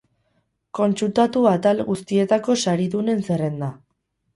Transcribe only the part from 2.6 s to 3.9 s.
saridunen zerrenda.